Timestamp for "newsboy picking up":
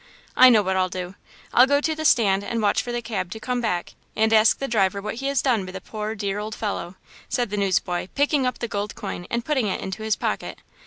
7.57-8.57